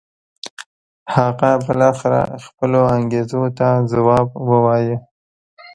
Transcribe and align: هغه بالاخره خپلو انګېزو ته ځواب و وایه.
هغه 1.15 1.49
بالاخره 1.65 2.21
خپلو 2.45 2.79
انګېزو 2.95 3.43
ته 3.57 3.67
ځواب 3.91 4.27
و 4.47 4.49
وایه. 4.65 4.97